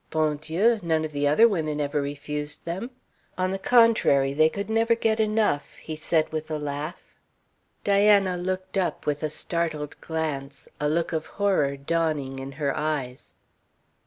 Bon 0.09 0.37
Dieu! 0.37 0.79
None 0.81 1.05
of 1.05 1.11
the 1.11 1.27
other 1.27 1.47
women 1.47 1.79
ever 1.79 2.01
refused 2.01 2.65
them. 2.65 2.89
On 3.37 3.51
the 3.51 3.59
contrary, 3.59 4.33
they 4.33 4.49
could 4.49 4.67
never 4.67 4.95
get 4.95 5.19
enough," 5.19 5.75
he 5.75 5.95
said 5.95 6.31
with 6.31 6.49
a 6.49 6.57
laugh. 6.57 7.19
Diana 7.83 8.35
looked 8.35 8.77
up 8.79 9.05
with 9.05 9.21
a 9.21 9.29
startled 9.29 10.01
glance, 10.01 10.67
a 10.79 10.89
look 10.89 11.13
of 11.13 11.27
horror 11.37 11.77
dawning 11.77 12.39
in 12.39 12.53
her 12.53 12.75
eyes. 12.75 13.35